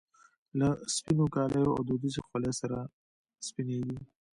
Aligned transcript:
له 0.59 0.69
سپینو 0.95 1.25
کاليو 1.35 1.75
او 1.75 1.81
دودیزې 1.87 2.21
خولۍ 2.27 2.53
سره 2.61 2.77
سپینږیری. 3.47 3.97